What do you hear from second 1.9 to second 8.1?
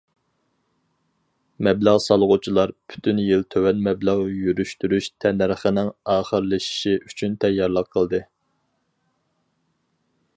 سالغۇچىلار پۈتۈن يىل تۆۋەن مەبلەغ يۈرۈشتۈرۈش تەننەرخىنىڭ ئاخىرلىشىشى ئۈچۈن تەييارلىق